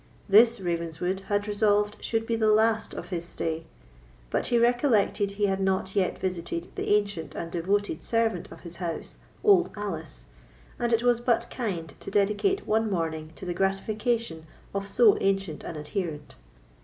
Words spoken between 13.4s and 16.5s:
the gratification of so ancient an adherent.